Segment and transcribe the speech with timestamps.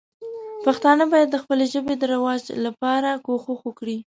[0.65, 3.97] پښتانه باید د خپلې ژبې د رواج لپاره کوښښ وکړي.